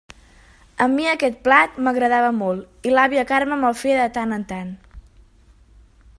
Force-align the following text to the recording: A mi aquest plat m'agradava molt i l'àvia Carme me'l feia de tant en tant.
A 0.85 0.85
mi 0.93 1.03
aquest 1.09 1.37
plat 1.47 1.77
m'agradava 1.87 2.31
molt 2.39 2.89
i 2.91 2.95
l'àvia 2.97 3.27
Carme 3.33 3.61
me'l 3.65 3.79
feia 3.83 4.01
de 4.01 4.09
tant 4.19 4.35
en 4.41 4.49
tant. 4.55 4.75